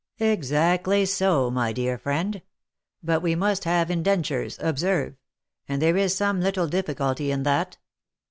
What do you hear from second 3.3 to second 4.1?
must have